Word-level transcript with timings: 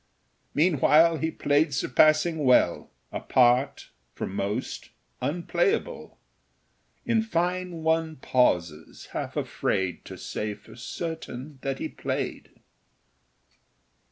Meanwhile 0.55 1.17
he 1.17 1.29
played 1.29 1.75
surpassing 1.75 2.43
well 2.43 2.89
A 3.11 3.19
part, 3.19 3.91
for 4.15 4.25
most, 4.25 4.89
unplayable; 5.21 6.17
In 7.05 7.21
fine, 7.21 7.83
one 7.83 8.15
pauses, 8.15 9.09
half 9.13 9.37
afraid 9.37 10.03
To 10.05 10.17
say 10.17 10.55
for 10.55 10.75
certain 10.75 11.59
that 11.61 11.77
he 11.77 11.87
played. 11.87 12.49